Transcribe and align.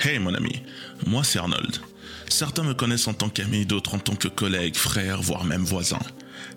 Hey 0.00 0.18
mon 0.18 0.34
ami, 0.34 0.62
moi 1.06 1.22
c'est 1.24 1.38
Arnold. 1.38 1.80
Certains 2.34 2.64
me 2.64 2.74
connaissent 2.74 3.06
en 3.06 3.14
tant 3.14 3.28
qu'ami, 3.28 3.64
d'autres 3.64 3.94
en 3.94 4.00
tant 4.00 4.16
que 4.16 4.26
collègue, 4.26 4.74
frère, 4.74 5.22
voire 5.22 5.44
même 5.44 5.62
voisin. 5.62 6.00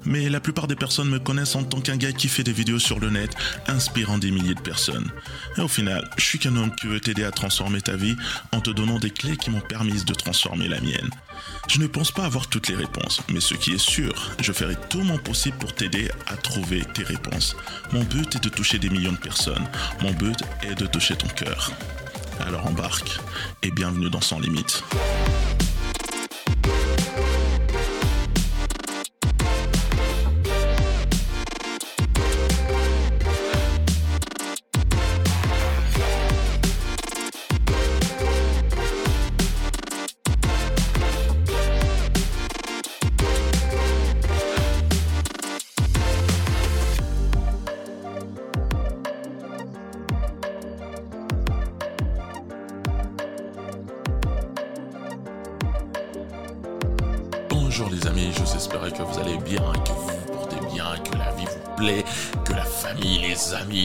Mais 0.05 0.27
la 0.27 0.39
plupart 0.39 0.65
des 0.65 0.75
personnes 0.75 1.07
me 1.07 1.19
connaissent 1.19 1.55
en 1.55 1.63
tant 1.63 1.81
qu'un 1.81 1.97
gars 1.97 2.13
qui 2.13 2.29
fait 2.29 2.41
des 2.41 2.51
vidéos 2.51 2.79
sur 2.79 2.99
le 2.99 3.11
net, 3.11 3.29
inspirant 3.67 4.17
des 4.17 4.31
milliers 4.31 4.55
de 4.55 4.59
personnes. 4.59 5.11
Et 5.55 5.61
au 5.61 5.67
final, 5.67 6.09
je 6.17 6.23
suis 6.23 6.39
qu'un 6.39 6.55
homme 6.55 6.73
qui 6.73 6.87
veut 6.87 6.99
t'aider 6.99 7.23
à 7.23 7.29
transformer 7.29 7.79
ta 7.79 7.95
vie 7.95 8.15
en 8.53 8.59
te 8.59 8.71
donnant 8.71 8.97
des 8.97 9.11
clés 9.11 9.37
qui 9.37 9.51
m'ont 9.51 9.61
permis 9.61 10.03
de 10.03 10.13
transformer 10.15 10.67
la 10.67 10.81
mienne. 10.81 11.11
Je 11.67 11.79
ne 11.79 11.85
pense 11.85 12.09
pas 12.09 12.25
avoir 12.25 12.47
toutes 12.47 12.69
les 12.69 12.75
réponses, 12.75 13.21
mais 13.31 13.39
ce 13.39 13.53
qui 13.53 13.73
est 13.73 13.77
sûr, 13.77 14.31
je 14.41 14.53
ferai 14.53 14.77
tout 14.89 15.03
mon 15.03 15.19
possible 15.19 15.59
pour 15.59 15.75
t'aider 15.75 16.09
à 16.25 16.37
trouver 16.37 16.81
tes 16.95 17.03
réponses. 17.03 17.55
Mon 17.91 18.03
but 18.03 18.35
est 18.35 18.43
de 18.43 18.49
toucher 18.49 18.79
des 18.79 18.89
millions 18.89 19.11
de 19.11 19.17
personnes. 19.17 19.67
Mon 20.01 20.11
but 20.13 20.39
est 20.63 20.73
de 20.73 20.87
toucher 20.87 21.15
ton 21.15 21.27
cœur. 21.27 21.71
Alors 22.39 22.65
embarque 22.65 23.19
et 23.61 23.69
bienvenue 23.69 24.09
dans 24.09 24.21
Sans 24.21 24.39
Limite. 24.39 24.83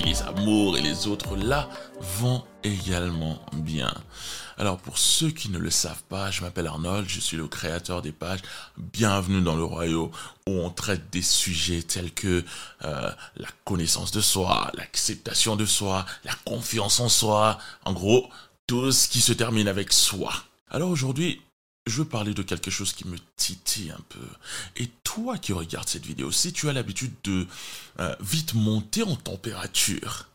Les 0.00 0.22
amours 0.22 0.78
et 0.78 0.80
les 0.80 1.06
autres 1.06 1.36
là 1.36 1.68
vont 2.18 2.42
également 2.64 3.44
bien. 3.52 3.92
Alors 4.56 4.78
pour 4.78 4.96
ceux 4.96 5.30
qui 5.30 5.50
ne 5.50 5.58
le 5.58 5.70
savent 5.70 6.02
pas, 6.04 6.30
je 6.30 6.42
m'appelle 6.42 6.66
Arnold, 6.66 7.08
je 7.08 7.20
suis 7.20 7.36
le 7.36 7.46
créateur 7.46 8.00
des 8.00 8.12
pages 8.12 8.40
Bienvenue 8.78 9.42
dans 9.42 9.56
le 9.56 9.64
royaume 9.64 10.10
où 10.46 10.52
on 10.52 10.70
traite 10.70 11.10
des 11.10 11.22
sujets 11.22 11.82
tels 11.82 12.12
que 12.12 12.44
euh, 12.84 13.10
la 13.36 13.48
connaissance 13.64 14.12
de 14.12 14.20
soi, 14.20 14.70
l'acceptation 14.74 15.56
de 15.56 15.66
soi, 15.66 16.06
la 16.24 16.34
confiance 16.44 17.00
en 17.00 17.08
soi, 17.08 17.58
en 17.84 17.92
gros 17.92 18.28
tout 18.66 18.92
ce 18.92 19.08
qui 19.08 19.20
se 19.20 19.32
termine 19.32 19.68
avec 19.68 19.92
soi. 19.92 20.32
Alors 20.70 20.90
aujourd'hui, 20.90 21.42
je 21.86 21.98
veux 21.98 22.04
parler 22.04 22.34
de 22.34 22.42
quelque 22.42 22.70
chose 22.70 22.92
qui 22.92 23.06
me 23.06 23.16
titille 23.36 23.90
un 23.90 24.00
peu. 24.08 24.26
Et 24.76 24.88
toi 25.04 25.38
qui 25.38 25.52
regardes 25.52 25.88
cette 25.88 26.06
vidéo, 26.06 26.30
si 26.30 26.52
tu 26.52 26.68
as 26.68 26.72
l'habitude 26.72 27.12
de 27.24 27.46
euh, 28.00 28.14
vite 28.20 28.54
monter 28.54 29.02
en 29.02 29.16
température, 29.16 30.28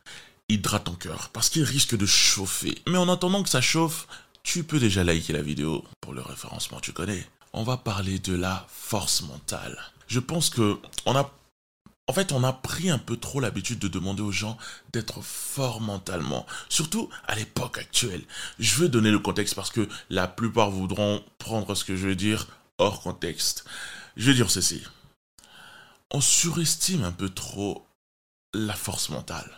hydrate 0.49 0.85
ton 0.85 0.93
cœur 0.93 1.29
parce 1.29 1.49
qu'il 1.49 1.63
risque 1.63 1.95
de 1.95 2.05
chauffer. 2.05 2.77
Mais 2.87 2.97
en 2.97 3.09
attendant 3.09 3.43
que 3.43 3.49
ça 3.49 3.61
chauffe, 3.61 4.07
tu 4.43 4.63
peux 4.63 4.79
déjà 4.79 5.03
liker 5.03 5.33
la 5.33 5.41
vidéo 5.41 5.83
pour 6.01 6.13
le 6.13 6.21
référencement, 6.21 6.79
tu 6.79 6.93
connais. 6.93 7.27
On 7.53 7.63
va 7.63 7.77
parler 7.77 8.19
de 8.19 8.35
la 8.35 8.67
force 8.69 9.21
mentale. 9.21 9.77
Je 10.07 10.19
pense 10.19 10.49
que 10.49 10.77
on 11.05 11.15
a 11.15 11.36
en 12.07 12.13
fait, 12.13 12.31
on 12.31 12.43
a 12.43 12.53
pris 12.53 12.89
un 12.89 12.97
peu 12.97 13.17
trop 13.17 13.41
l'habitude 13.41 13.79
de 13.79 13.89
demander 13.89 14.21
aux 14.21 14.31
gens 14.31 14.57
d'être 14.93 15.21
forts 15.21 15.81
mentalement, 15.81 16.45
surtout 16.69 17.09
à 17.27 17.35
l'époque 17.35 17.77
actuelle. 17.77 18.23
Je 18.59 18.75
veux 18.75 18.87
donner 18.87 19.11
le 19.11 19.19
contexte 19.19 19.55
parce 19.55 19.71
que 19.71 19.89
la 20.09 20.27
plupart 20.27 20.71
voudront 20.71 21.21
prendre 21.37 21.75
ce 21.75 21.83
que 21.83 21.97
je 21.97 22.07
veux 22.07 22.15
dire 22.15 22.47
hors 22.77 23.01
contexte. 23.01 23.65
Je 24.15 24.29
veux 24.29 24.35
dire 24.35 24.49
ceci. 24.49 24.83
On 26.11 26.21
surestime 26.21 27.03
un 27.03 27.11
peu 27.11 27.29
trop 27.29 27.85
la 28.53 28.73
force 28.73 29.09
mentale. 29.09 29.51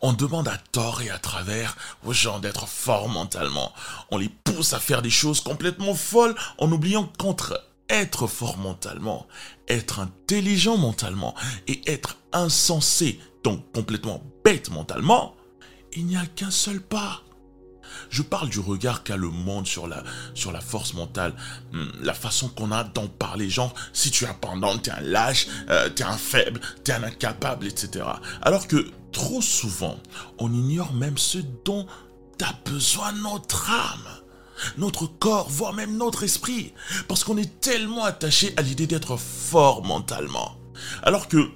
On 0.00 0.12
demande 0.12 0.46
à 0.46 0.56
tort 0.56 1.02
et 1.02 1.10
à 1.10 1.18
travers 1.18 1.76
aux 2.04 2.12
gens 2.12 2.38
d'être 2.38 2.68
forts 2.68 3.08
mentalement. 3.08 3.72
On 4.12 4.16
les 4.16 4.28
pousse 4.28 4.74
à 4.74 4.78
faire 4.78 5.02
des 5.02 5.10
choses 5.10 5.40
complètement 5.40 5.94
folles 5.94 6.36
en 6.58 6.70
oubliant 6.70 7.10
qu'entre 7.18 7.67
être 7.88 8.26
fort 8.26 8.58
mentalement, 8.58 9.26
être 9.68 10.00
intelligent 10.00 10.76
mentalement 10.76 11.34
et 11.66 11.80
être 11.90 12.16
insensé, 12.32 13.20
donc 13.44 13.70
complètement 13.72 14.22
bête 14.44 14.70
mentalement, 14.70 15.34
il 15.92 16.06
n'y 16.06 16.16
a 16.16 16.26
qu'un 16.26 16.50
seul 16.50 16.80
pas. 16.80 17.22
Je 18.10 18.22
parle 18.22 18.50
du 18.50 18.60
regard 18.60 19.02
qu'a 19.02 19.16
le 19.16 19.30
monde 19.30 19.66
sur 19.66 19.86
la, 19.86 20.02
force 20.60 20.94
mentale, 20.94 21.34
hmm, 21.72 21.86
la 22.02 22.14
façon 22.14 22.48
qu'on 22.48 22.70
a 22.70 22.84
d'en 22.84 23.06
parler, 23.06 23.48
genre 23.48 23.74
si 23.92 24.10
tu 24.10 24.24
es 24.24 24.28
un 24.28 24.78
t'es 24.78 24.90
un 24.90 25.00
lâche, 25.00 25.46
euh, 25.70 25.88
t'es 25.88 26.04
un 26.04 26.16
faible, 26.16 26.60
t'es 26.84 26.92
un 26.92 27.02
incapable, 27.02 27.66
etc. 27.66 28.04
Alors 28.42 28.68
que 28.68 28.90
trop 29.12 29.40
souvent, 29.40 29.98
on 30.38 30.52
ignore 30.52 30.92
même 30.92 31.18
ce 31.18 31.38
dont 31.64 31.86
a 32.42 32.52
besoin 32.70 33.12
notre 33.12 33.70
âme 33.70 34.08
notre 34.76 35.06
corps, 35.06 35.48
voire 35.48 35.72
même 35.72 35.96
notre 35.96 36.22
esprit, 36.22 36.72
parce 37.06 37.24
qu'on 37.24 37.36
est 37.36 37.60
tellement 37.60 38.04
attaché 38.04 38.52
à 38.56 38.62
l'idée 38.62 38.86
d'être 38.86 39.16
fort 39.16 39.84
mentalement. 39.84 40.56
Alors 41.02 41.28
que, 41.28 41.48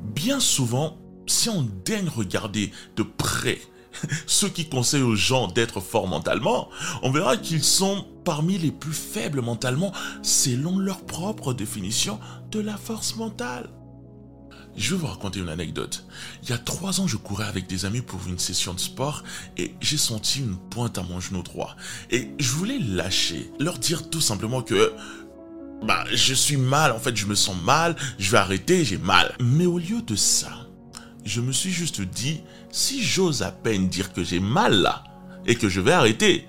bien 0.00 0.40
souvent, 0.40 0.98
si 1.26 1.48
on 1.48 1.62
daigne 1.84 2.08
regarder 2.08 2.72
de 2.96 3.02
près 3.02 3.60
ceux 4.26 4.48
qui 4.48 4.68
conseillent 4.68 5.02
aux 5.02 5.16
gens 5.16 5.48
d'être 5.48 5.80
forts 5.80 6.08
mentalement, 6.08 6.68
on 7.02 7.10
verra 7.10 7.36
qu'ils 7.36 7.64
sont 7.64 8.06
parmi 8.24 8.58
les 8.58 8.72
plus 8.72 8.92
faibles 8.92 9.40
mentalement 9.40 9.92
selon 10.22 10.78
leur 10.78 11.04
propre 11.04 11.52
définition 11.52 12.18
de 12.50 12.60
la 12.60 12.76
force 12.76 13.16
mentale. 13.16 13.70
Je 14.76 14.94
vais 14.94 15.00
vous 15.00 15.06
raconter 15.06 15.40
une 15.40 15.48
anecdote. 15.48 16.04
Il 16.42 16.50
y 16.50 16.52
a 16.52 16.58
trois 16.58 17.00
ans, 17.00 17.06
je 17.06 17.16
courais 17.16 17.46
avec 17.46 17.66
des 17.66 17.86
amis 17.86 18.02
pour 18.02 18.20
une 18.28 18.38
session 18.38 18.74
de 18.74 18.80
sport 18.80 19.24
et 19.56 19.74
j'ai 19.80 19.96
senti 19.96 20.40
une 20.40 20.56
pointe 20.56 20.98
à 20.98 21.02
mon 21.02 21.18
genou 21.18 21.42
droit. 21.42 21.76
Et 22.10 22.30
je 22.38 22.50
voulais 22.50 22.78
lâcher, 22.78 23.50
leur 23.58 23.78
dire 23.78 24.10
tout 24.10 24.20
simplement 24.20 24.60
que 24.60 24.92
bah, 25.82 26.04
je 26.12 26.34
suis 26.34 26.56
mal, 26.56 26.92
en 26.92 26.98
fait, 26.98 27.16
je 27.16 27.26
me 27.26 27.34
sens 27.34 27.56
mal, 27.62 27.96
je 28.18 28.30
vais 28.30 28.38
arrêter, 28.38 28.84
j'ai 28.84 28.98
mal. 28.98 29.34
Mais 29.40 29.66
au 29.66 29.78
lieu 29.78 30.02
de 30.02 30.14
ça, 30.14 30.66
je 31.24 31.40
me 31.40 31.52
suis 31.52 31.72
juste 31.72 32.02
dit, 32.02 32.40
si 32.70 33.02
j'ose 33.02 33.42
à 33.42 33.50
peine 33.50 33.88
dire 33.88 34.12
que 34.12 34.22
j'ai 34.22 34.40
mal 34.40 34.74
là 34.74 35.04
et 35.46 35.54
que 35.54 35.68
je 35.68 35.80
vais 35.80 35.92
arrêter, 35.92 36.46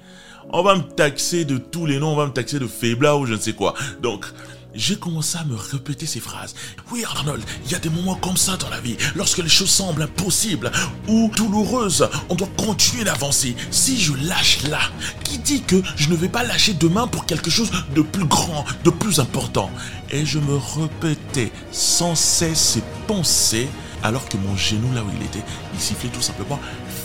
on 0.52 0.64
va 0.64 0.76
me 0.76 0.82
taxer 0.82 1.46
de 1.46 1.58
tous 1.58 1.86
les 1.86 2.00
noms, 2.00 2.14
on 2.14 2.16
va 2.16 2.26
me 2.26 2.34
taxer 2.34 2.60
de 2.60 2.68
faiblard 2.68 3.20
ou 3.20 3.26
je 3.26 3.34
ne 3.34 3.40
sais 3.40 3.54
quoi. 3.54 3.74
Donc, 4.02 4.26
j'ai 4.74 4.98
commencé 4.98 5.38
à 5.38 5.44
me 5.44 5.56
répéter 5.56 6.06
ces 6.06 6.20
phrases. 6.20 6.56
Oui, 6.92 7.04
Arnold, 7.04 7.44
il 7.66 7.72
y 7.72 7.76
a 7.76 7.80
des 7.80 7.90
moments 7.90 8.16
comme 8.16 8.38
ça 8.38 8.58
dans 8.58 8.70
la 8.70 8.80
vie, 8.80 8.98
lorsque 9.16 9.40
les 9.40 9.50
choses 9.50 9.70
semblent 9.70 10.04
impossibles 10.04 10.72
ou 11.08 11.32
douloureuses, 11.36 12.08
on 12.30 12.36
doit 12.36 12.50
continuer 12.58 13.04
d'avancer. 13.04 13.56
Si 13.72 14.00
je 14.00 14.14
lâche 14.28 14.64
là, 14.64 14.80
qui 15.24 15.40
dit 15.40 15.62
que 15.64 15.82
je 15.96 16.10
ne 16.10 16.16
vais 16.16 16.30
pas 16.30 16.44
lâcher 16.44 16.74
demain 16.74 17.08
pour 17.08 17.26
quelque 17.26 17.50
chose 17.50 17.72
de 17.96 18.02
plus 18.02 18.26
grand, 18.26 18.66
de 18.84 18.90
plus 18.90 19.20
important? 19.20 19.72
Et 20.10 20.26
je 20.26 20.40
me 20.40 20.56
répétais 20.56 21.52
sans 21.72 22.16
cesse 22.16 22.60
ces 22.60 22.84
pensées, 23.08 23.68
alors 24.04 24.30
que 24.30 24.38
mon 24.38 24.56
genou 24.56 24.94
là 24.94 25.04
où 25.04 25.08
il 25.20 25.26
était, 25.26 25.44
il 25.74 25.80
sifflait 25.80 26.10
tout 26.10 26.22
simplement 26.22 26.60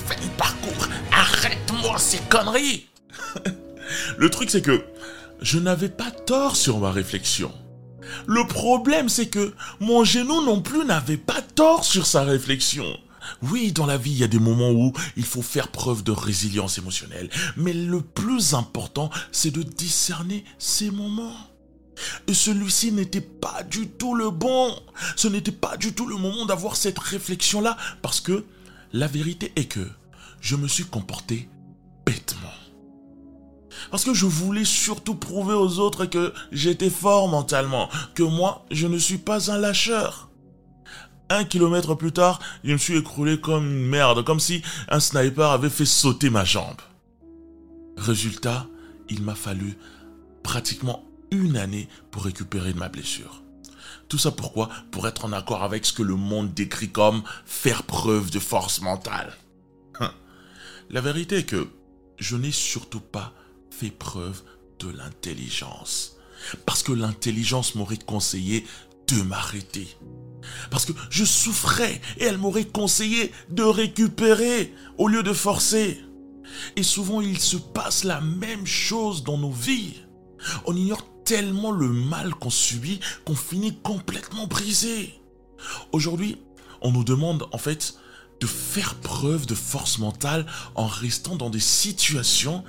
Fais 0.07 0.17
le 0.23 0.29
parcours, 0.37 0.89
arrête-moi 1.11 1.99
ces 1.99 2.19
conneries 2.29 2.87
Le 4.19 4.31
truc 4.31 4.51
c'est 4.51 4.63
que 4.63 4.85
je 5.43 5.59
n'avais 5.59 5.89
pas 5.89 6.11
tort 6.11 6.57
sur 6.57 6.79
ma 6.79 6.91
réflexion. 6.91 7.53
Le 8.27 8.47
problème, 8.47 9.09
c'est 9.09 9.29
que 9.29 9.55
mon 9.81 10.05
genou 10.05 10.43
non 10.45 10.61
plus 10.61 10.85
n'avait 10.85 11.17
pas 11.17 11.43
tort 11.43 11.85
sur 11.85 12.07
sa 12.07 12.25
réflexion. 12.25 12.87
Oui, 13.43 13.73
dans 13.73 13.87
la 13.87 13.97
vie, 13.97 14.13
il 14.13 14.19
y 14.19 14.25
a 14.25 14.29
des 14.29 14.39
moments 14.39 14.71
où 14.71 14.93
il 15.17 15.25
faut 15.25 15.43
faire 15.43 15.69
preuve 15.69 16.03
de 16.03 16.11
résilience 16.11 16.79
émotionnelle, 16.79 17.31
mais 17.57 17.73
le 17.73 18.01
plus 18.01 18.55
important, 18.55 19.11
c'est 19.31 19.53
de 19.53 19.63
discerner 19.63 20.45
ces 20.59 20.91
moments. 20.91 21.37
Et 22.27 22.35
celui-ci 22.35 22.91
n'était 22.91 23.21
pas 23.21 23.63
du 23.63 23.89
tout 23.89 24.15
le 24.15 24.31
bon. 24.31 24.75
Ce 25.15 25.29
n'était 25.29 25.53
pas 25.53 25.77
du 25.77 25.93
tout 25.93 26.07
le 26.07 26.17
moment 26.17 26.47
d'avoir 26.47 26.75
cette 26.75 26.99
réflexion-là, 26.99 27.77
parce 28.01 28.21
que 28.21 28.45
la 28.93 29.07
vérité 29.07 29.53
est 29.57 29.67
que 29.67 29.87
je 30.41 30.57
me 30.57 30.67
suis 30.67 30.85
comporté 30.85 31.49
bêtement. 32.05 32.62
Parce 33.91 34.05
que 34.05 34.15
je 34.15 34.27
voulais 34.27 34.65
surtout 34.65 35.15
prouver 35.15 35.55
aux 35.55 35.79
autres 35.79 36.07
que 36.07 36.33
j'étais 36.51 36.91
fort 36.91 37.29
mentalement, 37.29 37.89
que 38.15 38.23
moi, 38.23 38.65
je 38.71 38.87
ne 38.87 38.99
suis 38.99 39.19
pas 39.19 39.51
un 39.51 39.59
lâcheur. 39.59 40.31
Un 41.29 41.45
kilomètre 41.45 41.95
plus 41.95 42.13
tard, 42.13 42.41
je 42.63 42.73
me 42.73 42.79
suis 42.79 42.97
écroulé 42.97 43.41
comme 43.41 43.65
une 43.65 43.87
merde, 43.87 44.25
comme 44.25 44.41
si 44.41 44.63
un 44.89 45.01
sniper 45.01 45.51
avait 45.51 45.71
fait 45.71 45.87
sauter 45.87 46.29
ma 46.29 46.45
jambe. 46.45 46.81
Résultat, 47.97 48.67
il 49.09 49.23
m'a 49.23 49.35
fallu 49.35 49.79
pratiquement 50.43 51.05
une 51.31 51.57
année 51.57 51.89
pour 52.11 52.25
récupérer 52.25 52.75
ma 52.75 52.89
blessure. 52.89 53.43
Tout 54.09 54.19
ça 54.19 54.31
pourquoi? 54.31 54.69
Pour 54.91 55.09
être 55.09 55.25
en 55.25 55.33
accord 55.33 55.63
avec 55.63 55.87
ce 55.87 55.95
que 55.95 56.03
le 56.03 56.17
monde 56.17 56.53
décrit 56.53 56.91
comme 56.91 57.23
faire 57.47 57.85
preuve 57.85 58.31
de 58.31 58.39
force 58.39 58.83
mentale. 58.83 59.33
Hein. 60.01 60.13
La 60.91 61.01
vérité 61.01 61.39
est 61.39 61.45
que 61.45 61.69
je 62.19 62.37
n'ai 62.37 62.51
surtout 62.51 63.01
pas 63.01 63.33
fait 63.79 63.91
preuve 63.91 64.43
de 64.79 64.89
l'intelligence. 64.91 66.17
Parce 66.67 66.83
que 66.83 66.93
l'intelligence 66.93 67.75
m'aurait 67.75 67.99
conseillé 67.99 68.67
de 69.09 69.23
m'arrêter. 69.23 69.89
Parce 70.71 70.85
que 70.85 70.93
je 71.11 71.25
souffrais 71.25 72.01
et 72.19 72.25
elle 72.25 72.39
m'aurait 72.39 72.67
conseillé 72.67 73.33
de 73.49 73.63
récupérer 73.63 74.75
au 74.99 75.09
lieu 75.09 75.23
de 75.23 75.33
forcer. 75.33 76.01
Et 76.77 76.83
souvent 76.83 77.21
il 77.21 77.39
se 77.39 77.57
passe 77.57 78.05
la 78.05 78.21
même 78.21 78.67
chose 78.67 79.25
dans 79.25 79.39
nos 79.39 79.53
vies. 79.53 79.95
On 80.67 80.77
ignore 80.77 81.07
tellement 81.25 81.71
le 81.71 81.89
mal 81.89 82.35
qu'on 82.35 82.51
subit 82.51 83.01
qu'on 83.25 83.37
finit 83.37 83.79
complètement 83.83 84.47
brisé. 84.47 85.15
Aujourd'hui, 85.93 86.39
on 86.81 86.91
nous 86.91 87.05
demande 87.05 87.47
en 87.53 87.59
fait 87.59 87.95
de 88.41 88.47
faire 88.47 88.97
preuve 88.97 89.47
de 89.47 89.55
force 89.55 89.99
mentale 89.99 90.47
en 90.75 90.87
restant 90.87 91.37
dans 91.37 91.49
des 91.49 91.61
situations, 91.61 92.65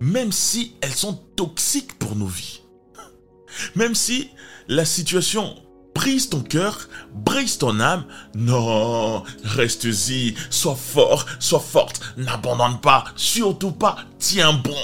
même 0.00 0.32
si 0.32 0.74
elles 0.80 0.94
sont 0.94 1.14
toxiques 1.36 1.98
pour 1.98 2.16
nos 2.16 2.26
vies. 2.26 2.62
Même 3.76 3.94
si 3.94 4.30
la 4.68 4.84
situation 4.84 5.56
brise 5.94 6.30
ton 6.30 6.40
cœur, 6.40 6.88
brise 7.12 7.58
ton 7.58 7.78
âme. 7.80 8.04
Non, 8.34 9.22
reste-y, 9.44 10.34
sois 10.48 10.76
fort, 10.76 11.26
sois 11.38 11.60
forte, 11.60 12.00
n'abandonne 12.16 12.80
pas, 12.80 13.04
surtout 13.16 13.72
pas, 13.72 13.98
tiens 14.18 14.54
bon. 14.54 14.74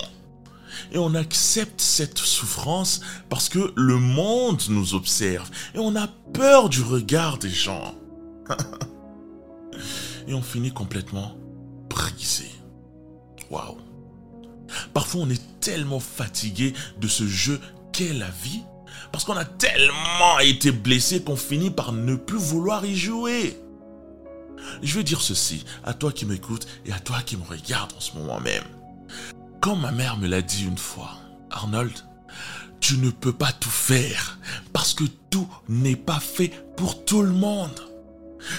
Et 0.93 0.99
on 0.99 1.15
accepte 1.15 1.81
cette 1.81 2.19
souffrance 2.19 3.01
parce 3.29 3.49
que 3.49 3.73
le 3.77 3.97
monde 3.97 4.63
nous 4.69 4.95
observe 4.95 5.51
et 5.75 5.79
on 5.79 5.97
a 5.97 6.07
peur 6.33 6.69
du 6.69 6.83
regard 6.83 7.39
des 7.39 7.51
gens. 7.51 7.95
et 10.29 10.35
on 10.35 10.43
finit 10.43 10.73
complètement 10.73 11.37
brisé. 11.89 12.51
Waouh. 13.51 13.86
Parfois 14.93 15.23
on 15.23 15.31
est 15.31 15.61
tellement 15.61 16.01
fatigué 16.01 16.75
de 17.01 17.09
ce 17.09 17.27
jeu 17.27 17.61
qu'est 17.93 18.13
la 18.13 18.29
vie 18.43 18.63
parce 19.13 19.25
qu'on 19.25 19.37
a 19.37 19.45
tellement 19.45 20.39
été 20.41 20.73
blessé 20.73 21.23
qu'on 21.23 21.37
finit 21.37 21.71
par 21.71 21.93
ne 21.93 22.17
plus 22.17 22.39
vouloir 22.39 22.85
y 22.85 22.97
jouer. 22.97 23.59
Je 24.83 24.95
veux 24.95 25.05
dire 25.05 25.21
ceci 25.21 25.65
à 25.85 25.95
toi 25.95 26.13
qui 26.13 26.27
m'écoutes 26.27 26.67
et 26.85 26.93
à 26.93 26.99
toi 26.99 27.19
qui 27.25 27.37
me 27.37 27.45
regarde 27.45 27.93
en 27.97 28.01
ce 28.01 28.17
moment 28.17 28.41
même. 28.41 28.65
Quand 29.61 29.77
ma 29.77 29.93
mère 29.93 30.17
me 30.17 30.27
l'a 30.27 30.43
dit 30.43 30.65
une 30.65 30.79
fois, 30.79 31.13
Arnold, 31.51 31.93
tu 32.81 32.99
ne 32.99 33.11
peux 33.11 33.33
pas 33.33 33.53
tout 33.53 33.71
faire 33.71 34.39
parce 34.73 34.95
que 34.95 35.05
tout 35.31 35.49
n'est 35.69 35.97
pas 35.97 36.21
fait 36.21 36.53
pour 36.77 37.05
tout 37.05 37.23
le 37.23 37.33
monde. 37.33 37.81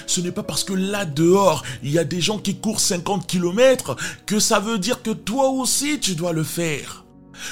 Ce 0.06 0.20
n'est 0.20 0.32
pas 0.32 0.42
parce 0.42 0.64
que 0.64 0.72
là 0.72 1.04
dehors, 1.04 1.64
il 1.82 1.90
y 1.90 1.98
a 1.98 2.04
des 2.04 2.20
gens 2.20 2.38
qui 2.38 2.56
courent 2.56 2.80
50 2.80 3.26
km 3.26 3.96
que 4.26 4.38
ça 4.38 4.60
veut 4.60 4.78
dire 4.78 5.02
que 5.02 5.10
toi 5.10 5.48
aussi 5.48 6.00
tu 6.00 6.14
dois 6.14 6.32
le 6.32 6.44
faire. 6.44 7.04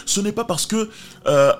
Ce 0.05 0.21
n'est 0.21 0.33
pas 0.33 0.45
parce 0.45 0.67
que 0.67 0.91
euh, 1.27 1.53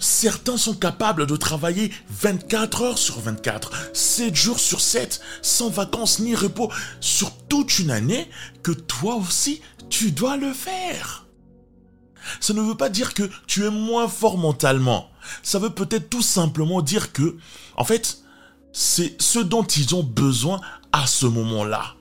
Certains 0.00 0.56
sont 0.56 0.74
capables 0.74 1.26
de 1.26 1.36
travailler 1.36 1.92
24 2.08 2.82
heures 2.82 2.98
sur 2.98 3.20
24, 3.20 3.90
7 3.92 4.34
jours 4.34 4.58
sur 4.58 4.80
7, 4.80 5.20
sans 5.42 5.68
vacances 5.68 6.20
ni 6.20 6.34
repos, 6.34 6.72
sur 7.00 7.36
toute 7.48 7.78
une 7.78 7.90
année, 7.90 8.30
que 8.62 8.72
toi 8.72 9.16
aussi, 9.16 9.60
tu 9.90 10.10
dois 10.10 10.38
le 10.38 10.54
faire. 10.54 11.26
Ça 12.40 12.54
ne 12.54 12.62
veut 12.62 12.76
pas 12.76 12.88
dire 12.88 13.12
que 13.12 13.28
tu 13.46 13.66
es 13.66 13.70
moins 13.70 14.08
fort 14.08 14.38
mentalement. 14.38 15.10
Ça 15.42 15.58
veut 15.58 15.70
peut-être 15.70 16.08
tout 16.08 16.22
simplement 16.22 16.80
dire 16.80 17.12
que, 17.12 17.36
en 17.76 17.84
fait, 17.84 18.22
c'est 18.72 19.20
ce 19.20 19.38
dont 19.38 19.64
ils 19.64 19.94
ont 19.94 20.02
besoin 20.02 20.60
à 20.92 21.06
ce 21.06 21.26
moment-là 21.26 21.94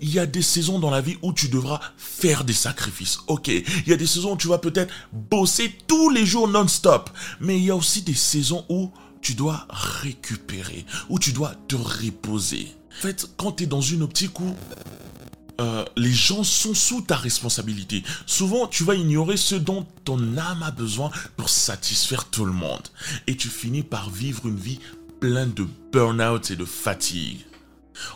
il 0.00 0.12
y 0.12 0.18
a 0.18 0.26
des 0.26 0.42
saisons 0.42 0.78
dans 0.78 0.90
la 0.90 1.00
vie 1.00 1.16
où 1.22 1.32
tu 1.32 1.48
devras 1.48 1.80
faire 1.96 2.44
des 2.44 2.52
sacrifices. 2.52 3.18
Ok, 3.26 3.48
il 3.48 3.88
y 3.88 3.92
a 3.92 3.96
des 3.96 4.06
saisons 4.06 4.34
où 4.34 4.36
tu 4.36 4.48
vas 4.48 4.58
peut-être 4.58 4.92
bosser 5.12 5.74
tous 5.86 6.10
les 6.10 6.26
jours 6.26 6.48
non-stop. 6.48 7.10
Mais 7.40 7.58
il 7.58 7.64
y 7.64 7.70
a 7.70 7.76
aussi 7.76 8.02
des 8.02 8.14
saisons 8.14 8.64
où 8.68 8.90
tu 9.20 9.34
dois 9.34 9.66
récupérer, 9.70 10.84
où 11.08 11.18
tu 11.18 11.32
dois 11.32 11.52
te 11.66 11.76
reposer. 11.76 12.68
En 12.98 13.02
fait, 13.02 13.28
quand 13.36 13.52
tu 13.52 13.64
es 13.64 13.66
dans 13.66 13.80
une 13.80 14.02
optique 14.02 14.38
où 14.40 14.54
euh, 15.60 15.84
les 15.96 16.12
gens 16.12 16.44
sont 16.44 16.72
sous 16.72 17.00
ta 17.00 17.16
responsabilité. 17.16 18.04
Souvent, 18.26 18.68
tu 18.68 18.84
vas 18.84 18.94
ignorer 18.94 19.36
ce 19.36 19.56
dont 19.56 19.84
ton 20.04 20.38
âme 20.38 20.62
a 20.62 20.70
besoin 20.70 21.10
pour 21.36 21.48
satisfaire 21.48 22.26
tout 22.26 22.44
le 22.44 22.52
monde. 22.52 22.86
Et 23.26 23.36
tu 23.36 23.48
finis 23.48 23.82
par 23.82 24.08
vivre 24.08 24.46
une 24.46 24.56
vie 24.56 24.78
pleine 25.20 25.52
de 25.52 25.66
burn-out 25.92 26.50
et 26.50 26.56
de 26.56 26.64
fatigue. 26.64 27.44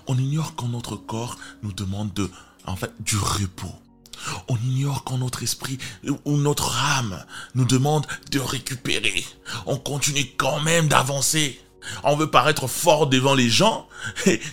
On 0.07 0.17
ignore 0.17 0.55
quand 0.55 0.69
notre 0.69 0.97
corps 0.97 1.37
nous 1.63 1.73
demande 1.73 2.13
de, 2.15 2.31
en 2.67 2.77
fait, 2.77 2.93
du 3.01 3.17
repos. 3.17 3.75
On 4.49 4.57
ignore 4.57 5.03
quand 5.05 5.19
notre 5.19 5.43
esprit 5.43 5.79
ou 6.25 6.37
notre 6.37 6.77
âme 6.99 7.25
nous 7.55 7.65
demande 7.65 8.07
de 8.31 8.39
récupérer. 8.39 9.25
On 9.67 9.77
continue 9.77 10.25
quand 10.37 10.61
même 10.61 10.87
d'avancer. 10.87 11.61
On 12.05 12.15
veut 12.15 12.31
paraître 12.31 12.69
fort 12.69 13.09
devant 13.09 13.35
les 13.35 13.51
gens 13.51 13.89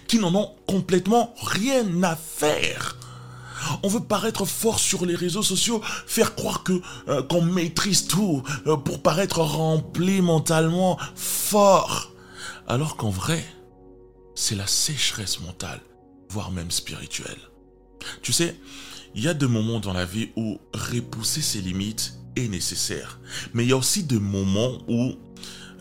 qui 0.07 0.17
n'en 0.17 0.33
ont 0.33 0.55
complètement 0.67 1.33
rien 1.43 1.85
à 2.01 2.15
faire. 2.15 2.97
On 3.83 3.89
veut 3.89 3.99
paraître 3.99 4.45
fort 4.45 4.79
sur 4.79 5.05
les 5.05 5.15
réseaux 5.15 5.43
sociaux, 5.43 5.81
faire 6.07 6.33
croire 6.35 6.63
que 6.63 6.81
euh, 7.09 7.21
qu'on 7.23 7.41
maîtrise 7.41 8.07
tout 8.07 8.41
euh, 8.67 8.77
pour 8.77 9.01
paraître 9.01 9.39
rempli 9.41 10.21
mentalement 10.21 10.97
fort, 11.15 12.08
alors 12.69 12.95
qu'en 12.95 13.09
vrai, 13.09 13.43
c'est 14.35 14.55
la 14.55 14.67
sécheresse 14.67 15.41
mentale, 15.41 15.81
voire 16.29 16.51
même 16.51 16.71
spirituelle. 16.71 17.39
Tu 18.21 18.31
sais, 18.31 18.55
il 19.15 19.23
y 19.23 19.27
a 19.27 19.33
des 19.33 19.47
moments 19.47 19.79
dans 19.79 19.91
la 19.91 20.05
vie 20.05 20.29
où 20.35 20.59
repousser 20.73 21.41
ses 21.41 21.61
limites 21.61 22.13
est 22.35 22.47
nécessaire, 22.47 23.19
mais 23.53 23.65
il 23.65 23.69
y 23.69 23.73
a 23.73 23.77
aussi 23.77 24.03
des 24.03 24.19
moments 24.19 24.77
où 24.87 25.15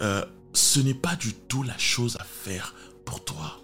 euh, 0.00 0.24
ce 0.54 0.80
n'est 0.80 0.94
pas 0.94 1.14
du 1.14 1.34
tout 1.34 1.62
la 1.62 1.76
chose 1.76 2.16
à 2.18 2.24
faire 2.24 2.74
pour 3.04 3.22
toi 3.22 3.60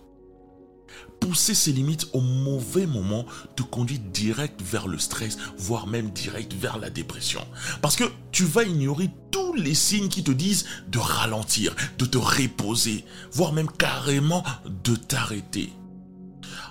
pousser 1.34 1.54
ses 1.56 1.72
limites 1.72 2.06
au 2.12 2.20
mauvais 2.20 2.86
moment 2.86 3.26
te 3.56 3.64
conduit 3.64 3.98
direct 3.98 4.62
vers 4.62 4.86
le 4.86 5.00
stress, 5.00 5.36
voire 5.58 5.88
même 5.88 6.10
direct 6.10 6.52
vers 6.52 6.78
la 6.78 6.90
dépression. 6.90 7.44
Parce 7.82 7.96
que 7.96 8.04
tu 8.30 8.44
vas 8.44 8.62
ignorer 8.62 9.10
tous 9.32 9.52
les 9.54 9.74
signes 9.74 10.08
qui 10.08 10.22
te 10.22 10.30
disent 10.30 10.64
de 10.86 11.00
ralentir, 11.00 11.74
de 11.98 12.04
te 12.04 12.18
reposer, 12.18 13.04
voire 13.32 13.52
même 13.52 13.68
carrément 13.68 14.44
de 14.84 14.94
t'arrêter. 14.94 15.72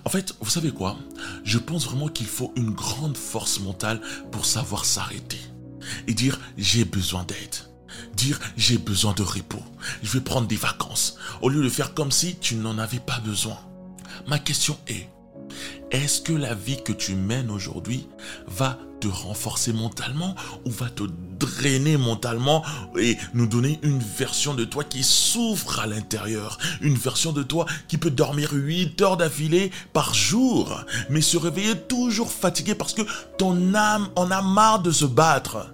En 0.05 0.09
fait, 0.09 0.33
vous 0.39 0.49
savez 0.49 0.71
quoi? 0.71 0.97
Je 1.43 1.57
pense 1.57 1.83
vraiment 1.83 2.07
qu'il 2.07 2.27
faut 2.27 2.53
une 2.55 2.71
grande 2.71 3.17
force 3.17 3.59
mentale 3.59 3.99
pour 4.31 4.45
savoir 4.45 4.85
s'arrêter 4.85 5.41
et 6.07 6.13
dire 6.13 6.39
j'ai 6.57 6.85
besoin 6.85 7.25
d'aide. 7.25 7.55
Dire 8.15 8.39
j'ai 8.55 8.77
besoin 8.77 9.11
de 9.11 9.23
repos. 9.23 9.63
Je 10.03 10.13
vais 10.13 10.23
prendre 10.23 10.47
des 10.47 10.55
vacances. 10.55 11.17
Au 11.41 11.49
lieu 11.49 11.61
de 11.61 11.67
faire 11.69 11.93
comme 11.93 12.11
si 12.11 12.37
tu 12.37 12.55
n'en 12.55 12.77
avais 12.77 13.01
pas 13.01 13.19
besoin. 13.19 13.57
Ma 14.27 14.39
question 14.39 14.77
est, 14.87 15.09
est-ce 15.91 16.21
que 16.21 16.33
la 16.33 16.53
vie 16.53 16.81
que 16.83 16.93
tu 16.93 17.15
mènes 17.15 17.51
aujourd'hui 17.51 18.07
va 18.47 18.79
te 18.99 19.07
renforcer 19.07 19.73
mentalement 19.73 20.35
ou 20.65 20.71
va 20.71 20.89
te 20.89 21.03
drainer 21.39 21.97
mentalement 21.97 22.63
et 22.97 23.17
nous 23.33 23.47
donner 23.47 23.79
une 23.83 23.99
version 23.99 24.53
de 24.53 24.63
toi 24.63 24.83
qui 24.83 25.03
souffre 25.03 25.79
à 25.79 25.87
l'intérieur, 25.87 26.57
une 26.81 26.95
version 26.95 27.33
de 27.33 27.43
toi 27.43 27.65
qui 27.87 27.97
peut 27.97 28.11
dormir 28.11 28.53
8 28.53 29.01
heures 29.01 29.17
d'affilée 29.17 29.71
par 29.91 30.13
jour, 30.13 30.85
mais 31.09 31.21
se 31.21 31.37
réveiller 31.37 31.77
toujours 31.77 32.31
fatigué 32.31 32.75
parce 32.75 32.93
que 32.93 33.01
ton 33.37 33.75
âme 33.75 34.07
en 34.15 34.31
a 34.31 34.41
marre 34.41 34.81
de 34.81 34.91
se 34.91 35.05
battre? 35.05 35.73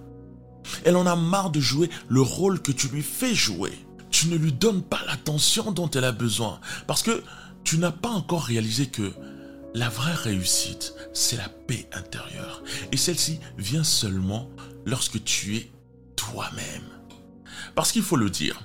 Elle 0.84 0.96
en 0.96 1.06
a 1.06 1.16
marre 1.16 1.50
de 1.50 1.60
jouer 1.60 1.88
le 2.08 2.20
rôle 2.20 2.60
que 2.60 2.72
tu 2.72 2.88
lui 2.88 3.02
fais 3.02 3.34
jouer. 3.34 3.72
Tu 4.10 4.28
ne 4.28 4.36
lui 4.36 4.52
donnes 4.52 4.82
pas 4.82 5.00
l'attention 5.06 5.70
dont 5.72 5.88
elle 5.90 6.04
a 6.04 6.12
besoin 6.12 6.58
parce 6.86 7.02
que 7.02 7.22
tu 7.70 7.78
n'as 7.78 7.92
pas 7.92 8.08
encore 8.08 8.42
réalisé 8.42 8.86
que 8.86 9.12
la 9.74 9.88
vraie 9.88 10.14
réussite, 10.14 10.92
c'est 11.12 11.36
la 11.36 11.48
paix 11.48 11.88
intérieure. 11.92 12.64
Et 12.90 12.96
celle-ci 12.96 13.38
vient 13.58 13.84
seulement 13.84 14.50
lorsque 14.84 15.22
tu 15.22 15.56
es 15.56 15.70
toi-même. 16.16 16.88
Parce 17.76 17.92
qu'il 17.92 18.02
faut 18.02 18.16
le 18.16 18.28
dire, 18.28 18.60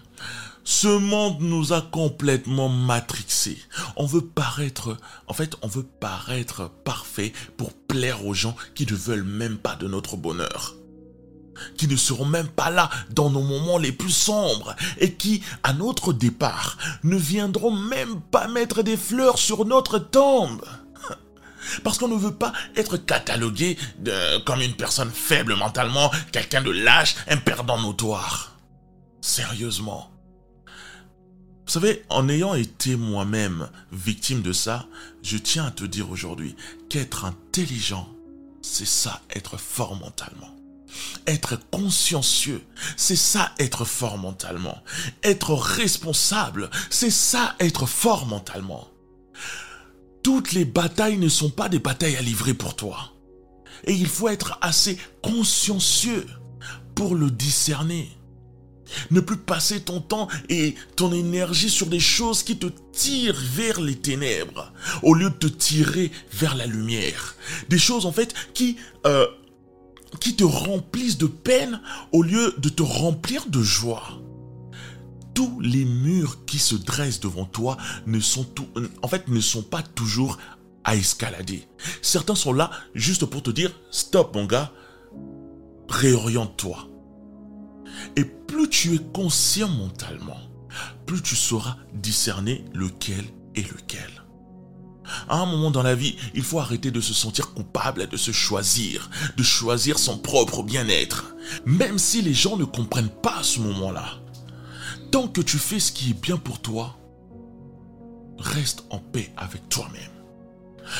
ce 0.63 0.87
monde 0.87 1.39
nous 1.41 1.71
a 1.71 1.83
complètement 1.83 2.67
matrixés. 2.67 3.59
On 3.95 4.07
veut 4.07 4.25
paraître, 4.25 4.97
en 5.27 5.33
fait, 5.33 5.55
on 5.61 5.67
veut 5.67 5.85
paraître 5.85 6.71
parfait 6.83 7.31
pour 7.57 7.73
plaire 7.73 8.25
aux 8.25 8.33
gens 8.33 8.55
qui 8.73 8.87
ne 8.87 8.95
veulent 8.95 9.21
même 9.21 9.59
pas 9.59 9.75
de 9.75 9.87
notre 9.87 10.17
bonheur 10.17 10.73
qui 11.77 11.87
ne 11.87 11.95
seront 11.95 12.25
même 12.25 12.47
pas 12.47 12.69
là 12.69 12.89
dans 13.09 13.29
nos 13.29 13.41
moments 13.41 13.77
les 13.77 13.91
plus 13.91 14.11
sombres 14.11 14.75
et 14.97 15.13
qui, 15.13 15.41
à 15.63 15.73
notre 15.73 16.13
départ, 16.13 16.77
ne 17.03 17.17
viendront 17.17 17.71
même 17.71 18.21
pas 18.21 18.47
mettre 18.47 18.83
des 18.83 18.97
fleurs 18.97 19.37
sur 19.37 19.65
notre 19.65 19.99
tombe. 19.99 20.63
Parce 21.83 21.97
qu'on 21.97 22.07
ne 22.07 22.15
veut 22.15 22.35
pas 22.35 22.53
être 22.75 22.97
catalogué 22.97 23.77
comme 24.45 24.61
une 24.61 24.75
personne 24.75 25.11
faible 25.11 25.55
mentalement, 25.55 26.11
quelqu'un 26.31 26.61
de 26.61 26.71
lâche, 26.71 27.15
un 27.27 27.37
perdant 27.37 27.81
notoire. 27.81 28.53
Sérieusement. 29.21 30.11
Vous 31.65 31.71
savez, 31.71 32.03
en 32.09 32.29
ayant 32.29 32.53
été 32.53 32.95
moi-même 32.95 33.69
victime 33.91 34.43
de 34.43 34.53
ça, 34.53 34.85
je 35.23 35.37
tiens 35.37 35.65
à 35.65 35.71
te 35.71 35.83
dire 35.83 36.11
aujourd'hui 36.11 36.55
qu'être 36.89 37.25
intelligent, 37.25 38.07
c'est 38.61 38.85
ça, 38.85 39.21
être 39.35 39.57
fort 39.57 39.95
mentalement. 39.95 40.54
Être 41.27 41.57
consciencieux, 41.71 42.63
c'est 42.97 43.15
ça 43.15 43.51
être 43.59 43.85
fort 43.85 44.17
mentalement. 44.17 44.83
Être 45.23 45.53
responsable, 45.53 46.69
c'est 46.89 47.11
ça 47.11 47.55
être 47.59 47.85
fort 47.85 48.25
mentalement. 48.25 48.87
Toutes 50.23 50.53
les 50.53 50.65
batailles 50.65 51.17
ne 51.17 51.29
sont 51.29 51.49
pas 51.49 51.69
des 51.69 51.79
batailles 51.79 52.15
à 52.15 52.21
livrer 52.21 52.53
pour 52.53 52.75
toi. 52.75 53.13
Et 53.83 53.93
il 53.93 54.07
faut 54.07 54.29
être 54.29 54.57
assez 54.61 54.97
consciencieux 55.21 56.25
pour 56.95 57.15
le 57.15 57.29
discerner. 57.29 58.09
Ne 59.11 59.19
plus 59.19 59.37
passer 59.37 59.81
ton 59.81 59.99
temps 59.99 60.27
et 60.49 60.75
ton 60.95 61.11
énergie 61.11 61.69
sur 61.69 61.87
des 61.87 61.99
choses 61.99 62.43
qui 62.43 62.57
te 62.57 62.67
tirent 62.91 63.39
vers 63.53 63.81
les 63.81 63.95
ténèbres, 63.95 64.71
au 65.01 65.13
lieu 65.13 65.29
de 65.29 65.35
te 65.35 65.47
tirer 65.47 66.11
vers 66.31 66.55
la 66.55 66.65
lumière. 66.65 67.35
Des 67.69 67.79
choses 67.79 68.05
en 68.05 68.11
fait 68.11 68.33
qui, 68.53 68.77
euh, 69.05 69.27
qui 70.19 70.35
te 70.35 70.43
remplissent 70.43 71.17
de 71.17 71.27
peine 71.27 71.81
au 72.11 72.23
lieu 72.23 72.53
de 72.57 72.69
te 72.69 72.83
remplir 72.83 73.45
de 73.47 73.61
joie. 73.61 74.21
Tous 75.33 75.59
les 75.59 75.83
murs 75.83 76.45
qui 76.45 76.59
se 76.59 76.75
dressent 76.75 77.19
devant 77.19 77.45
toi 77.45 77.77
ne 78.05 78.19
sont 78.19 78.47
en 79.01 79.07
fait 79.07 79.27
ne 79.27 79.39
sont 79.41 79.63
pas 79.63 79.83
toujours 79.83 80.37
à 80.83 80.95
escalader. 80.95 81.67
Certains 82.01 82.35
sont 82.35 82.53
là 82.53 82.71
juste 82.93 83.25
pour 83.25 83.43
te 83.43 83.49
dire 83.49 83.71
stop 83.91 84.35
mon 84.35 84.45
gars, 84.45 84.71
réoriente-toi 85.89 86.87
et 88.15 88.23
plus 88.23 88.69
tu 88.69 88.95
es 88.95 88.99
conscient 89.13 89.69
mentalement, 89.69 90.39
plus 91.05 91.21
tu 91.21 91.35
sauras 91.35 91.77
discerner 91.93 92.65
lequel 92.73 93.25
est 93.55 93.69
lequel. 93.71 94.24
À 95.29 95.37
un 95.37 95.45
moment 95.45 95.71
dans 95.71 95.83
la 95.83 95.95
vie, 95.95 96.15
il 96.33 96.43
faut 96.43 96.59
arrêter 96.59 96.91
de 96.91 97.01
se 97.01 97.13
sentir 97.13 97.53
coupable 97.53 98.01
et 98.01 98.07
de 98.07 98.17
se 98.17 98.31
choisir, 98.31 99.09
de 99.37 99.43
choisir 99.43 99.99
son 99.99 100.17
propre 100.17 100.63
bien-être, 100.63 101.35
même 101.65 101.97
si 101.97 102.21
les 102.21 102.33
gens 102.33 102.57
ne 102.57 102.65
comprennent 102.65 103.09
pas 103.09 103.39
à 103.39 103.43
ce 103.43 103.59
moment-là. 103.59 104.05
Tant 105.11 105.27
que 105.27 105.41
tu 105.41 105.57
fais 105.57 105.79
ce 105.79 105.91
qui 105.91 106.11
est 106.11 106.21
bien 106.21 106.37
pour 106.37 106.59
toi, 106.59 106.97
reste 108.37 108.83
en 108.89 108.99
paix 108.99 109.31
avec 109.37 109.69
toi-même. 109.69 110.11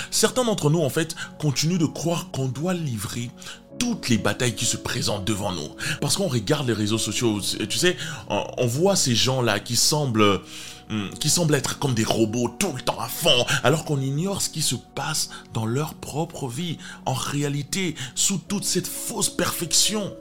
Certains 0.10 0.46
d'entre 0.46 0.70
nous, 0.70 0.82
en 0.82 0.90
fait, 0.90 1.16
continuent 1.40 1.78
de 1.78 1.86
croire 1.86 2.32
qu'on 2.32 2.48
doit 2.48 2.74
livrer 2.74 3.30
toutes 3.79 4.10
les 4.10 4.17
batailles 4.17 4.55
qui 4.55 4.65
se 4.65 4.77
présentent 4.77 5.25
devant 5.25 5.51
nous. 5.51 5.70
Parce 6.01 6.17
qu'on 6.17 6.27
regarde 6.27 6.67
les 6.67 6.74
réseaux 6.74 6.98
sociaux, 6.98 7.39
tu 7.70 7.77
sais, 7.77 7.98
on 8.29 8.67
voit 8.67 8.96
ces 8.96 9.15
gens-là 9.15 9.60
qui 9.60 9.75
semblent 9.75 10.41
hmm, 10.89 11.10
qui 11.20 11.29
semblent 11.29 11.55
être 11.55 11.79
comme 11.79 11.94
des 11.94 12.03
robots 12.03 12.55
tout 12.60 12.72
le 12.74 12.82
temps 12.82 13.00
à 13.00 13.08
fond, 13.08 13.46
alors 13.63 13.86
qu'on 13.86 14.00
ignore 14.00 14.41
ce 14.41 14.50
qui 14.50 14.62
se 14.62 14.75
passe 14.75 15.29
dans 15.53 15.65
leur 15.65 15.94
propre 15.96 16.48
vie, 16.48 16.77
en 17.05 17.13
réalité, 17.13 17.96
sous 18.15 18.38
toute 18.38 18.65
cette 18.65 18.88
fausse 18.88 19.29
perfection. 19.29 20.15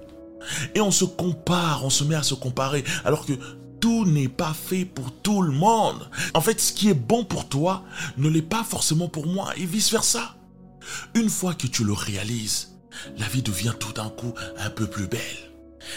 Et 0.74 0.80
on 0.80 0.90
se 0.90 1.04
compare, 1.04 1.84
on 1.84 1.90
se 1.90 2.04
met 2.04 2.14
à 2.14 2.22
se 2.22 2.34
comparer, 2.34 2.84
alors 3.04 3.24
que 3.24 3.32
tout 3.80 4.06
n'est 4.06 4.28
pas 4.28 4.54
fait 4.54 4.86
pour 4.86 5.12
tout 5.12 5.42
le 5.42 5.52
monde. 5.52 6.08
En 6.32 6.40
fait, 6.40 6.60
ce 6.60 6.72
qui 6.72 6.88
est 6.88 6.94
bon 6.94 7.24
pour 7.24 7.48
toi 7.48 7.84
ne 8.16 8.28
l'est 8.28 8.42
pas 8.42 8.64
forcément 8.64 9.08
pour 9.08 9.26
moi, 9.26 9.52
et 9.56 9.66
vice-versa. 9.66 10.36
Une 11.14 11.30
fois 11.30 11.54
que 11.54 11.66
tu 11.66 11.84
le 11.84 11.92
réalises, 11.92 12.73
la 13.18 13.28
vie 13.28 13.42
devient 13.42 13.74
tout 13.78 13.92
d'un 13.92 14.10
coup 14.10 14.34
un 14.58 14.70
peu 14.70 14.86
plus 14.86 15.06
belle. 15.06 15.20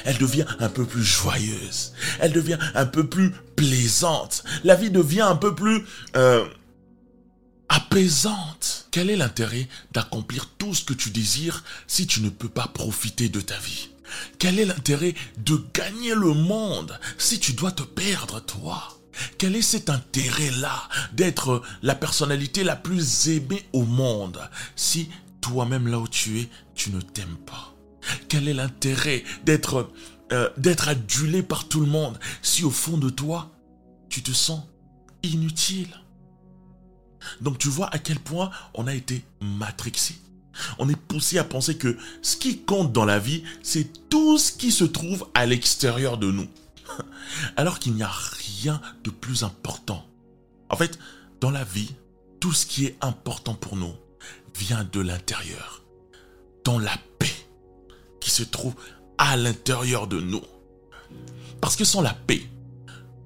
Elle 0.05 0.17
devient 0.17 0.45
un 0.59 0.69
peu 0.69 0.85
plus 0.85 1.03
joyeuse. 1.03 1.93
Elle 2.19 2.33
devient 2.33 2.57
un 2.75 2.85
peu 2.85 3.07
plus 3.07 3.31
plaisante. 3.55 4.43
La 4.63 4.75
vie 4.75 4.91
devient 4.91 5.21
un 5.21 5.35
peu 5.35 5.55
plus 5.55 5.85
euh, 6.15 6.45
apaisante. 7.69 8.87
Quel 8.91 9.09
est 9.09 9.15
l'intérêt 9.15 9.67
d'accomplir 9.93 10.49
tout 10.57 10.73
ce 10.73 10.83
que 10.83 10.93
tu 10.93 11.09
désires 11.09 11.63
si 11.87 12.07
tu 12.07 12.21
ne 12.21 12.29
peux 12.29 12.49
pas 12.49 12.67
profiter 12.67 13.29
de 13.29 13.41
ta 13.41 13.57
vie? 13.59 13.89
Quel 14.39 14.59
est 14.59 14.65
l'intérêt 14.65 15.13
de 15.37 15.61
gagner 15.73 16.15
le 16.15 16.33
monde 16.33 16.97
si 17.17 17.39
tu 17.39 17.53
dois 17.53 17.71
te 17.71 17.83
perdre 17.83 18.39
toi? 18.39 18.97
Quel 19.37 19.55
est 19.55 19.61
cet 19.61 19.89
intérêt-là 19.89 20.87
d'être 21.13 21.61
la 21.81 21.95
personnalité 21.95 22.63
la 22.63 22.75
plus 22.75 23.27
aimée 23.29 23.65
au 23.73 23.83
monde 23.83 24.39
si 24.75 25.09
toi-même 25.41 25.87
là 25.87 25.99
où 25.99 26.07
tu 26.07 26.39
es, 26.39 26.49
tu 26.75 26.91
ne 26.91 27.01
t'aimes 27.01 27.37
pas 27.45 27.75
Quel 28.29 28.47
est 28.47 28.53
l'intérêt 28.53 29.23
d'être 29.45 29.91
euh, 30.33 30.49
d'être 30.57 30.89
adulé 30.89 31.41
par 31.41 31.67
tout 31.69 31.79
le 31.79 31.85
monde 31.85 32.19
si 32.41 32.65
au 32.65 32.69
fond 32.69 32.97
de 32.97 33.09
toi, 33.09 33.51
tu 34.09 34.21
te 34.21 34.31
sens 34.31 34.61
inutile? 35.23 35.89
Donc 37.41 37.57
tu 37.57 37.69
vois 37.69 37.87
à 37.93 37.99
quel 37.99 38.19
point 38.19 38.51
on 38.73 38.87
a 38.87 38.93
été 38.93 39.23
matrixé. 39.41 40.15
On 40.79 40.89
est 40.89 40.95
poussé 40.95 41.37
à 41.37 41.43
penser 41.43 41.77
que 41.77 41.97
ce 42.21 42.35
qui 42.35 42.59
compte 42.59 42.91
dans 42.91 43.05
la 43.05 43.19
vie, 43.19 43.43
c'est 43.61 44.09
tout 44.09 44.37
ce 44.37 44.51
qui 44.51 44.71
se 44.71 44.83
trouve 44.83 45.27
à 45.33 45.45
l'extérieur 45.45 46.17
de 46.17 46.31
nous. 46.31 46.47
Alors 47.55 47.79
qu'il 47.79 47.93
n'y 47.93 48.03
a 48.03 48.11
rien 48.55 48.81
de 49.03 49.09
plus 49.09 49.43
important. 49.43 50.05
En 50.69 50.75
fait, 50.75 50.97
dans 51.41 51.51
la 51.51 51.63
vie, 51.63 51.93
tout 52.39 52.53
ce 52.53 52.65
qui 52.65 52.85
est 52.85 52.97
important 53.01 53.53
pour 53.53 53.75
nous, 53.75 53.93
vient 54.57 54.87
de 54.91 54.99
l'intérieur, 54.99 55.83
dans 56.63 56.79
la 56.79 56.97
paix 57.19 57.35
qui 58.19 58.31
se 58.31 58.43
trouve 58.43 58.73
à 59.17 59.37
l'intérieur 59.37 60.07
de 60.07 60.19
nous. 60.19 60.43
Parce 61.61 61.75
que 61.75 61.85
sans 61.85 62.01
la 62.01 62.13
paix, 62.13 62.41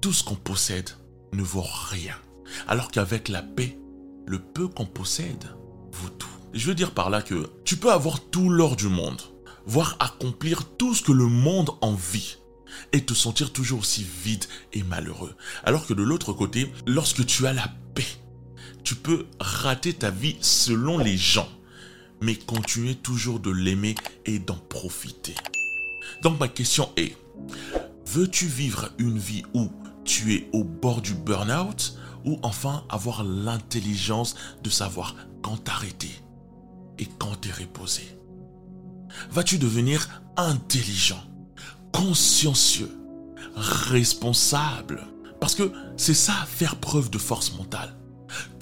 tout 0.00 0.12
ce 0.12 0.24
qu'on 0.24 0.34
possède 0.34 0.90
ne 1.32 1.42
vaut 1.42 1.66
rien. 1.90 2.16
Alors 2.68 2.90
qu'avec 2.90 3.28
la 3.28 3.42
paix, 3.42 3.78
le 4.26 4.38
peu 4.38 4.68
qu'on 4.68 4.86
possède 4.86 5.44
vaut 5.92 6.10
tout. 6.10 6.28
Je 6.52 6.66
veux 6.66 6.74
dire 6.74 6.92
par 6.92 7.10
là 7.10 7.22
que 7.22 7.50
tu 7.64 7.76
peux 7.76 7.92
avoir 7.92 8.20
tout 8.20 8.48
l'or 8.48 8.76
du 8.76 8.88
monde, 8.88 9.22
voire 9.66 9.96
accomplir 10.00 10.64
tout 10.76 10.94
ce 10.94 11.02
que 11.02 11.12
le 11.12 11.26
monde 11.26 11.70
envie, 11.80 12.36
et 12.92 13.04
te 13.04 13.14
sentir 13.14 13.52
toujours 13.52 13.80
aussi 13.80 14.06
vide 14.24 14.44
et 14.72 14.82
malheureux. 14.82 15.34
Alors 15.64 15.86
que 15.86 15.94
de 15.94 16.02
l'autre 16.02 16.32
côté, 16.32 16.72
lorsque 16.86 17.24
tu 17.26 17.46
as 17.46 17.52
la 17.52 17.68
paix, 17.94 18.06
tu 18.84 18.94
peux 18.94 19.26
rater 19.40 19.92
ta 19.94 20.10
vie 20.10 20.36
selon 20.40 20.98
les 20.98 21.16
gens, 21.16 21.48
mais 22.20 22.36
continuer 22.36 22.94
toujours 22.94 23.40
de 23.40 23.50
l'aimer 23.50 23.94
et 24.26 24.38
d'en 24.38 24.56
profiter. 24.56 25.34
Donc 26.22 26.38
ma 26.38 26.48
question 26.48 26.90
est, 26.96 27.16
veux-tu 28.06 28.46
vivre 28.46 28.90
une 28.98 29.18
vie 29.18 29.44
où 29.54 29.70
tu 30.04 30.34
es 30.34 30.48
au 30.52 30.64
bord 30.64 31.00
du 31.00 31.14
burn-out 31.14 31.96
ou 32.24 32.38
enfin 32.42 32.84
avoir 32.88 33.24
l'intelligence 33.24 34.34
de 34.62 34.70
savoir 34.70 35.16
quand 35.42 35.56
t'arrêter 35.64 36.10
et 36.98 37.06
quand 37.18 37.40
t'es 37.40 37.52
reposé? 37.52 38.02
Vas-tu 39.30 39.58
devenir 39.58 40.08
intelligent, 40.36 41.22
consciencieux, 41.92 42.90
responsable? 43.54 45.06
Parce 45.40 45.54
que 45.54 45.72
c'est 45.96 46.14
ça 46.14 46.34
faire 46.46 46.76
preuve 46.76 47.10
de 47.10 47.18
force 47.18 47.52
mentale. 47.54 47.96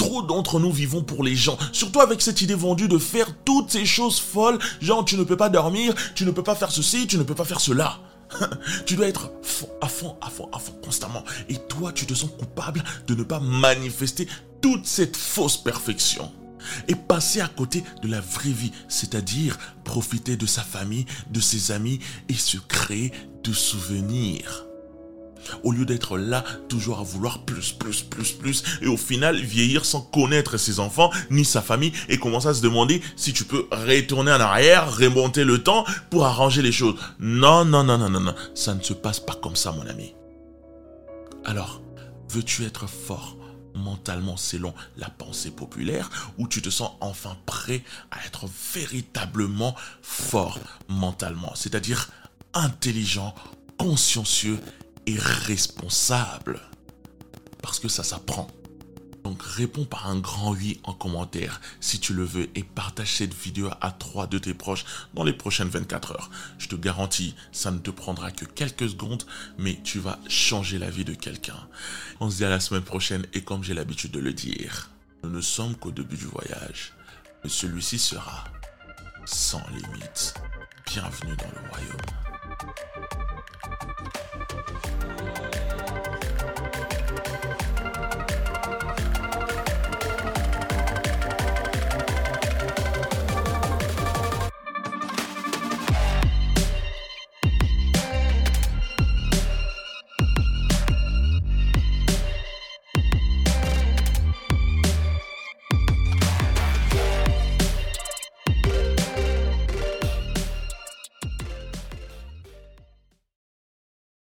Trop 0.00 0.22
d'entre 0.22 0.58
nous 0.58 0.72
vivons 0.72 1.02
pour 1.02 1.22
les 1.22 1.36
gens, 1.36 1.58
surtout 1.72 2.00
avec 2.00 2.22
cette 2.22 2.40
idée 2.40 2.54
vendue 2.54 2.88
de 2.88 2.96
faire 2.96 3.36
toutes 3.44 3.70
ces 3.70 3.84
choses 3.84 4.18
folles, 4.18 4.58
genre 4.80 5.04
tu 5.04 5.18
ne 5.18 5.24
peux 5.24 5.36
pas 5.36 5.50
dormir, 5.50 5.94
tu 6.14 6.24
ne 6.24 6.30
peux 6.30 6.42
pas 6.42 6.54
faire 6.54 6.72
ceci, 6.72 7.06
tu 7.06 7.18
ne 7.18 7.22
peux 7.22 7.34
pas 7.34 7.44
faire 7.44 7.60
cela. 7.60 8.00
tu 8.86 8.96
dois 8.96 9.08
être 9.08 9.30
à 9.82 9.88
fond, 9.88 10.16
à 10.22 10.30
fond, 10.30 10.48
à 10.54 10.58
fond, 10.58 10.72
constamment. 10.82 11.22
Et 11.50 11.56
toi, 11.68 11.92
tu 11.92 12.06
te 12.06 12.14
sens 12.14 12.30
coupable 12.30 12.82
de 13.08 13.14
ne 13.14 13.22
pas 13.24 13.40
manifester 13.40 14.26
toute 14.62 14.86
cette 14.86 15.18
fausse 15.18 15.58
perfection. 15.58 16.32
Et 16.88 16.94
passer 16.94 17.42
à 17.42 17.48
côté 17.48 17.84
de 18.02 18.08
la 18.08 18.22
vraie 18.22 18.52
vie, 18.52 18.72
c'est-à-dire 18.88 19.58
profiter 19.84 20.38
de 20.38 20.46
sa 20.46 20.62
famille, 20.62 21.04
de 21.30 21.40
ses 21.40 21.72
amis 21.72 22.00
et 22.30 22.34
se 22.34 22.56
créer 22.56 23.12
de 23.44 23.52
souvenirs. 23.52 24.64
Au 25.62 25.72
lieu 25.72 25.84
d'être 25.84 26.18
là, 26.18 26.44
toujours 26.68 27.00
à 27.00 27.02
vouloir 27.02 27.44
plus, 27.44 27.72
plus, 27.72 28.02
plus, 28.02 28.32
plus, 28.32 28.62
et 28.82 28.86
au 28.86 28.96
final 28.96 29.36
vieillir 29.36 29.84
sans 29.84 30.00
connaître 30.00 30.56
ses 30.56 30.80
enfants 30.80 31.10
ni 31.30 31.44
sa 31.44 31.62
famille 31.62 31.92
et 32.08 32.18
commencer 32.18 32.48
à 32.48 32.54
se 32.54 32.62
demander 32.62 33.02
si 33.16 33.32
tu 33.32 33.44
peux 33.44 33.66
retourner 33.70 34.32
en 34.32 34.40
arrière, 34.40 34.96
remonter 34.96 35.44
le 35.44 35.62
temps 35.62 35.84
pour 36.10 36.26
arranger 36.26 36.62
les 36.62 36.72
choses. 36.72 36.96
Non, 37.18 37.64
non, 37.64 37.84
non, 37.84 37.98
non, 37.98 38.08
non, 38.08 38.20
non, 38.20 38.34
ça 38.54 38.74
ne 38.74 38.82
se 38.82 38.92
passe 38.92 39.20
pas 39.20 39.34
comme 39.34 39.56
ça, 39.56 39.72
mon 39.72 39.86
ami. 39.86 40.14
Alors, 41.44 41.80
veux-tu 42.28 42.64
être 42.64 42.86
fort 42.86 43.36
mentalement 43.74 44.36
selon 44.36 44.74
la 44.96 45.08
pensée 45.08 45.50
populaire 45.50 46.10
ou 46.38 46.48
tu 46.48 46.62
te 46.62 46.70
sens 46.70 46.92
enfin 47.00 47.36
prêt 47.46 47.82
à 48.10 48.24
être 48.26 48.46
véritablement 48.74 49.74
fort 50.02 50.58
mentalement, 50.88 51.52
c'est-à-dire 51.54 52.10
intelligent, 52.52 53.34
consciencieux 53.78 54.58
et 55.06 55.16
responsable. 55.18 56.60
Parce 57.62 57.78
que 57.78 57.88
ça 57.88 58.02
s'apprend. 58.02 58.48
Donc 59.24 59.42
réponds 59.42 59.84
par 59.84 60.08
un 60.08 60.18
grand 60.18 60.52
oui 60.52 60.80
en 60.84 60.94
commentaire 60.94 61.60
si 61.80 62.00
tu 62.00 62.14
le 62.14 62.24
veux 62.24 62.48
et 62.54 62.64
partage 62.64 63.16
cette 63.16 63.34
vidéo 63.34 63.70
à 63.80 63.90
trois 63.90 64.26
de 64.26 64.38
tes 64.38 64.54
proches 64.54 64.84
dans 65.14 65.24
les 65.24 65.32
prochaines 65.32 65.68
24 65.68 66.12
heures. 66.12 66.30
Je 66.58 66.68
te 66.68 66.76
garantis, 66.76 67.34
ça 67.52 67.70
ne 67.70 67.78
te 67.78 67.90
prendra 67.90 68.30
que 68.30 68.44
quelques 68.44 68.88
secondes, 68.88 69.24
mais 69.58 69.78
tu 69.84 69.98
vas 69.98 70.18
changer 70.28 70.78
la 70.78 70.90
vie 70.90 71.04
de 71.04 71.14
quelqu'un. 71.14 71.68
On 72.20 72.30
se 72.30 72.36
dit 72.38 72.44
à 72.44 72.50
la 72.50 72.60
semaine 72.60 72.82
prochaine 72.82 73.26
et 73.34 73.42
comme 73.42 73.62
j'ai 73.62 73.74
l'habitude 73.74 74.12
de 74.12 74.20
le 74.20 74.32
dire, 74.32 74.90
nous 75.22 75.30
ne 75.30 75.40
sommes 75.40 75.76
qu'au 75.76 75.90
début 75.90 76.16
du 76.16 76.26
voyage, 76.26 76.94
mais 77.44 77.50
celui-ci 77.50 77.98
sera 77.98 78.44
sans 79.26 79.62
limite. 79.68 80.34
Bienvenue 80.86 81.36
dans 81.36 81.60
le 81.60 81.68
royaume. 81.68 82.29
Thank 82.62 82.78
you. 84.84 84.99